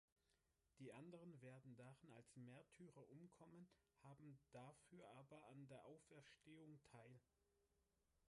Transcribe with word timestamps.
Die 0.79 0.91
anderen 0.93 1.39
werden 1.43 1.75
darin 1.75 2.11
als 2.13 2.35
Märtyrer 2.35 3.07
umkommen, 3.11 3.67
haben 4.01 4.39
dafür 4.51 5.07
aber 5.11 5.43
an 5.43 5.67
der 5.67 5.85
Auferstehung 5.85 6.79
teil. 6.91 7.21